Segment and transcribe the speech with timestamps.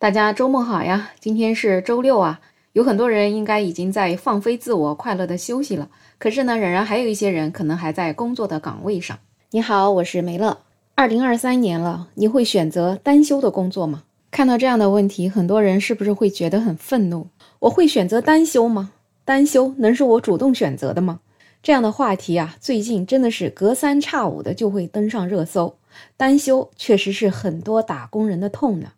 [0.00, 1.10] 大家周末好呀！
[1.20, 2.40] 今天是周六啊，
[2.72, 5.90] 有很多人应该已经在放飞自我、快乐的休息了。
[6.16, 9.18] 可是呢，仍然还有一些人可能还在工作的岗位上。
[9.50, 10.62] 你好，我是梅乐。
[10.94, 14.04] 二零二三年了，你会选择单休的工作吗？
[14.30, 17.26] 看到这样的问题，很多人是不是会觉得很愤怒？
[17.58, 18.92] 我会选择单休吗？
[19.26, 21.20] 单休能是我主动选择的吗？
[21.62, 25.76] 这样的话题啊，最近真的是隔三差五的就会登上热搜。
[26.16, 28.92] 单休确实是很多打工人的痛呢。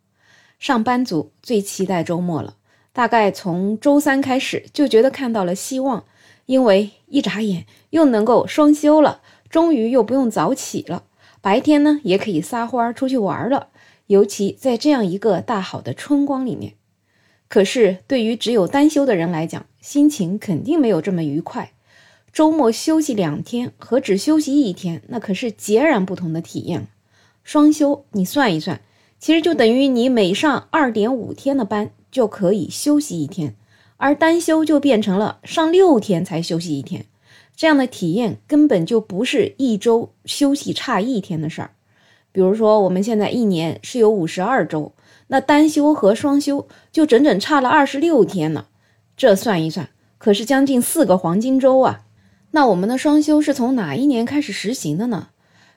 [0.62, 2.54] 上班族最期待周末了，
[2.92, 6.04] 大概从周三开始就觉得看到了希望，
[6.46, 11.02] 因为一眨眼又能够双休了，终于又不用早起了，
[11.40, 13.70] 白天呢也可以撒欢儿出去玩了。
[14.06, 16.74] 尤其在这样一个大好的春光里面，
[17.48, 21.72] 可是对于只有单休的人来讲，心情肯定没有这么愉快。
[22.32, 26.86] 周末休息两天和只休息一天，那可是截然不同的体验。
[27.42, 28.80] 双休，你算一算。
[29.22, 33.54] 其实就等于你每上二点五天的班就可以休息一天，
[33.96, 37.06] 而单休就变成了上六天才休息一天，
[37.54, 41.70] 这样的体验根本就不是一周休息差一天的事儿。
[42.32, 44.92] 比如说我们现在一年是有五十二周，
[45.28, 48.66] 那单休和双休就整整差了二十六天呢，
[49.16, 52.00] 这算一算可是将近四个黄金周啊。
[52.50, 55.28] 那我们的双休是从哪一年开始实行的呢？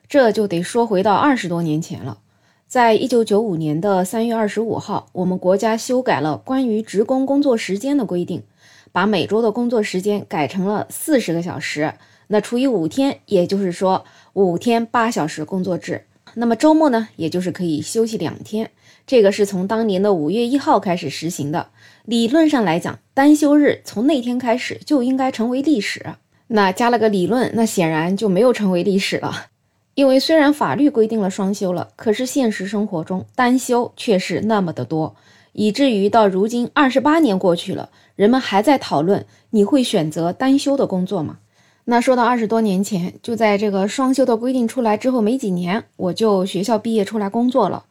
[0.08, 2.18] 这就得说回到二十多年前了。
[2.66, 8.42] 在一九九五年的三月二十五号，我们国家修改了关于职工工作时间的规定，
[8.90, 11.94] 把每周的工作时间改成了四十个小时，
[12.26, 16.06] 那除以五天，也就是说五天八小时工作制。
[16.34, 18.72] 那么周末呢，也就是可以休息两天。
[19.06, 21.68] 这个是从当年的五月一号开始实行的。
[22.04, 26.04] 理论上来讲，单休日从那天开始就应该成为历史。
[26.48, 29.46] 那加了个理论，那显然就没有成为历史了。
[29.96, 35.16] 因为虽然法律规定了双休了，可是现实生活中单休却是那么的多，
[35.54, 41.38] 以至于到如今二十八年过去了，人们还在讨论你会选择单休的工作吗？
[41.86, 47.86] 那说到二十多年前，就在这个双休的规定出来之后没几年，我就学校毕业出来工作了。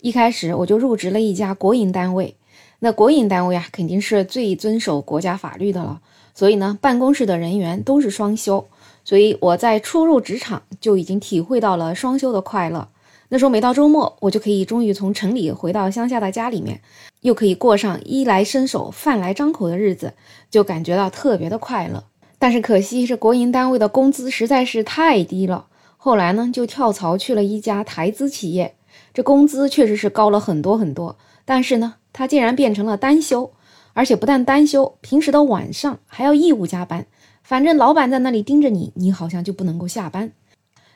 [0.00, 2.36] 一开始我就入职了一家国营单位，
[2.78, 6.00] 那国营单位啊，肯定是最遵守国家法律的了，
[6.34, 8.64] 所以呢，办公室的人员都是双休。
[9.08, 12.88] 所以我在初入职场就已经体会到了双休的快乐。
[13.30, 16.82] 那时候每到周末，我就可以终于从城里回到乡下的家里面，
[17.22, 20.12] 又可以过上衣来伸手、饭来张口的日子，
[20.50, 22.04] 就感觉到特别的快乐。
[22.38, 25.68] 但是可惜这国营单位的工资实在是太低了。
[25.96, 28.74] 后来呢，就跳槽去了一家台资企业，
[29.14, 31.16] 这工资确实是高了很多很多。
[31.46, 33.52] 但是呢，它竟然变成了单休，
[33.98, 37.04] 而且不但单休，平时的晚上还要义务加班。
[37.42, 40.30] 反正老板在那里盯着你，你好像就不能够下班。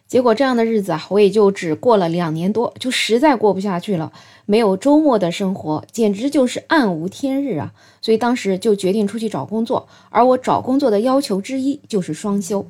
[0.06, 4.12] 结果这样的日子啊，我也就只过了两年多，就实在过不下去了。
[4.46, 7.72] 没有周末的生活，简直就是暗无天日啊！
[8.00, 9.88] 所以当时就决定出去找工作。
[10.10, 12.64] 而我找工作的要求之一就是双休。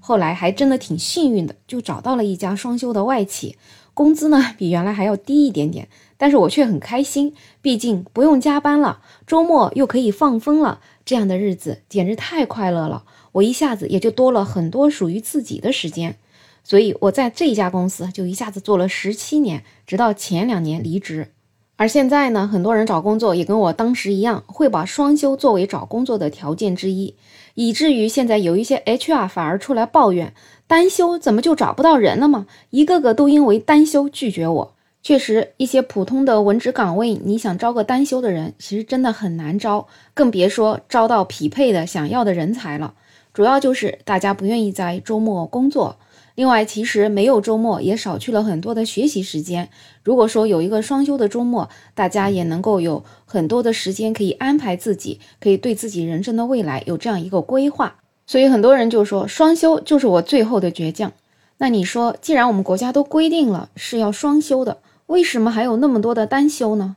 [0.00, 3.56] 后来还真的挺幸运的，就找到了一家双休的外企，
[3.98, 13.02] 工资呢比原来还要低一点点，但是我却很开心，毕竟不用加班了，周末又可以放风了，这样的日子简直太快乐了。
[13.32, 16.16] 我一下子也就多了很多属于自己的时间，
[16.62, 21.32] 所以我在这家公司就一下子做了十七年，直到前两年离职。
[21.74, 27.16] 而现在呢，很多人找工作也跟我当时一样，会把双休作为找工作的条件之一，
[27.54, 30.34] 以至于现在有一些 HR 反而出来抱怨，
[30.68, 32.46] 单休怎么就找不到人了吗？
[32.68, 34.74] 一个个都因为单休拒绝我。
[35.02, 42.92] 确实，一些普通的文职岗位，你想招个单休的人，其实真的很难招，更别说招到匹配的想要的人才了。
[43.32, 45.96] 主要就是大家不愿意在周末工作，
[46.34, 49.70] 另外其实没有周末也少去了很多的学习时间。
[50.02, 57.96] 如果说有一个双休的周末，大家也能够有很多的时间可以安排自己，可以对自己人生的未来有这样一个规划。
[58.28, 61.10] 所以很多人就说双休就是我最后的倔强。
[61.56, 66.96] 那你说，既然我们国家都规定了是要双休的，为什么还有那么多的单休呢？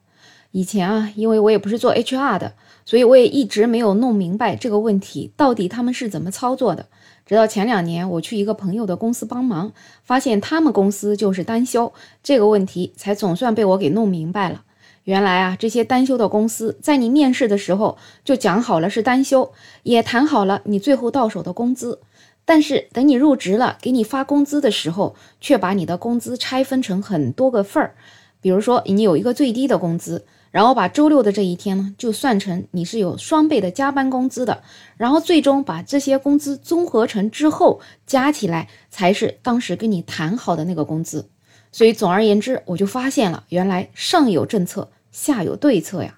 [0.52, 2.54] 以前啊，因为我也不是做 HR 的。
[2.84, 6.88] 所以我也一直没有弄明白这个问题到底他们是怎么操作的。
[7.26, 9.72] 直到前两年，我去一个朋友的公司帮忙，
[10.04, 14.64] 发现他们公司就是单休，这个问题才总算被我给弄明白了。
[15.04, 19.52] 原来啊，这些单休的公司在你面试的时候就讲好了是单休，
[19.84, 22.00] 也谈好了你最后到手的工资，
[22.46, 27.96] 但是等你入职了，给你发工资的时候，却把你的工资拆分成很多个份儿。
[28.42, 30.26] 比如说，你有一个最低的工资。
[30.52, 34.62] 然后把周六的这一天呢，就算成你是有双倍的加班工资的，
[34.98, 41.30] 然后最终把这些工资综合成之后加起来，才是当时跟你谈好的那个工资。
[41.72, 46.16] 所以总而言之，我就发现了，原来上有政策，下有对策呀。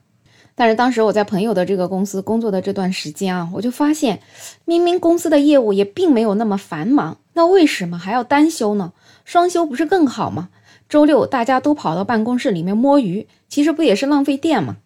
[0.55, 4.19] 但是当时我在朋友的这个公司工作的这段时间啊，我就发现，
[4.65, 8.94] 明明公司的业务也并没有那么繁忙，那为什么还要单休呢？
[9.25, 10.50] 双休不是更好吗？
[10.89, 14.77] 周六大家都跑到办公室里面摸鱼，其实不也是浪费电吗？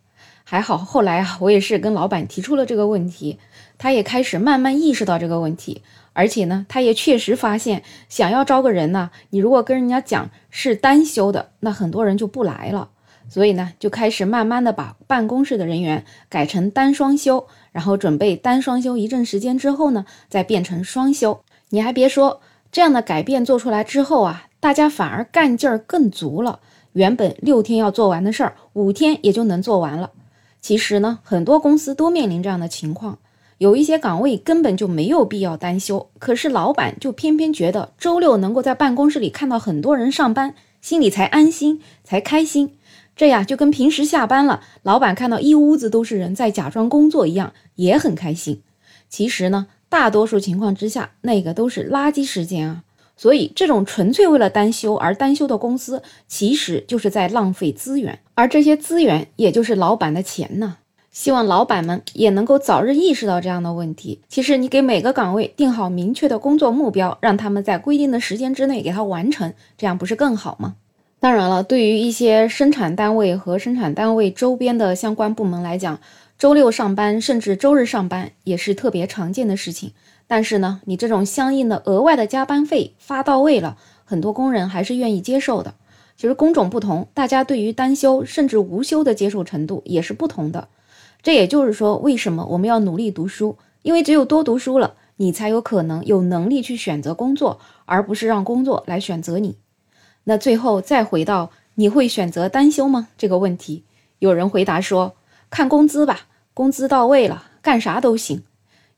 [0.49, 3.38] 还好后来啊，我也是跟老板提出了这个问题，
[3.77, 5.81] 他也开始慢慢意识到这个问题，
[6.13, 12.91] 而且呢，他也确实发现，想要招个人呢，你如果跟人家讲是单休的，那很多人就不来了。
[13.27, 21.41] 所以呢，就开始慢慢的把办公室的人员改成单双休，然后准备单双休一阵时间之后呢，再变成双休。
[21.71, 22.39] 你还别说，
[22.71, 24.45] 这样的改变做出来之后啊。
[24.61, 26.61] 大家反而干劲儿更足了，
[26.93, 30.11] 原本六天要做完的事儿，五天也就能做完了。
[30.62, 33.19] 其实呢，很多公司都面临这样的情况，
[33.57, 42.74] 有一些岗位根本就没有必要单休，可是老板就偏偏觉得周六能够在办公室里看到很多人上班，心里才安心，才开心。
[43.15, 48.62] 这样就跟平时下班了，老板看到一屋子都是人在假装工作一样，也很开心。
[49.10, 52.83] 其实呢，大多数情况之下，那个都是垃圾时间啊。
[53.17, 60.77] 所以，这种纯粹为了单休而单休的公司，其实就是在浪费资源，而这些资源也就是老板的钱呢。
[61.11, 64.21] 希望老板们也能够早日意识到这样的问题。
[64.29, 70.75] 其实，你给每个岗位定好明确的工作目标，让他们在规定的时间之内给它完成，这样不是更好吗？
[71.19, 75.99] 当然了，对于一些生产单位和生产单位周边的相关部门来讲，
[76.37, 79.93] 周六上班甚至周日上班也是特别常见的事情。
[80.27, 85.75] 但是呢，你这种相应的额外的加班费发到位了，很多工人还是愿意接受的。
[86.18, 90.68] 其实工种不同，大家对于单休甚至无休的接受程度也是不同的。
[91.21, 93.57] 这也就是说，为什么我们要努力读书？
[93.83, 99.57] 因为只有多读书了，你才有可能有能力去选择工作，而不是让工作来选择你。
[100.25, 103.85] 那最后再回到你会选择单休吗这个问题，
[104.19, 105.15] 有人回答说，
[105.50, 106.21] 看工资吧，
[106.53, 108.44] 工资到位了，干啥都行。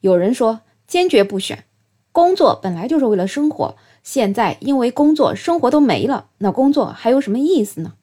[0.02, 0.62] 有人说。
[0.90, 1.66] 坚决不选，
[2.12, 7.94] 工作本来就是为了生活，现在因为工作生活都没了，那工作还有什么意思呢？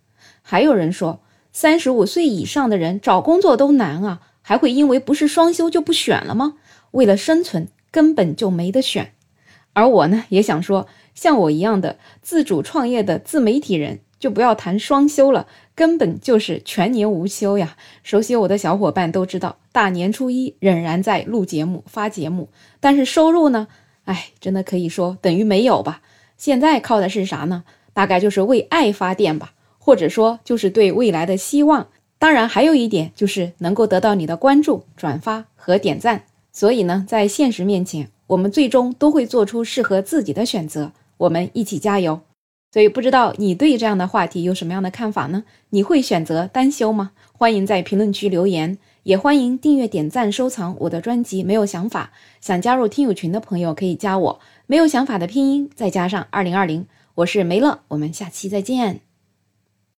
[0.41, 1.21] 还有人说，
[1.53, 6.55] 三十五岁以上的人找工作都难啊，还会因为不是双休就不选了吗？
[6.93, 9.15] 为了生存，根本就没得选。
[9.73, 13.99] 而我呢，也想说，像我一样的自主创业的自媒体人。
[14.19, 17.77] 就不要谈双休了，根本就是全年无休呀！
[18.03, 22.49] 熟悉我的小伙伴都知道，大年初一仍然在录节目、发节目，
[22.81, 23.69] 但是收入呢？
[24.05, 26.01] 哎，真的可以说等于没有吧？
[26.37, 27.65] 现在靠的是啥呢？
[27.93, 31.89] 大概就是为爱发电吧，或者说就是对未来的希望。
[32.19, 36.25] 当然，还有一点就是能够得到你的关注、转发和点赞。
[36.53, 40.93] 所以呢，在现实面前，我们最终都会做出适合自己的选择。
[41.19, 42.21] 我们一起加油！
[42.77, 45.45] 所以不知道你对这样的话题有什么样的看法呢？
[45.71, 47.13] 你会选择单休吗？
[47.33, 51.43] 欢迎在评论区留言，也欢迎订阅、点赞、收藏我的专辑。
[51.43, 54.41] 没有想法，想加入听友群的朋友可以加我。
[54.67, 56.85] 没有想法的拼音再加上二零二零，
[57.15, 59.06] 我是梅乐，我们下期再见。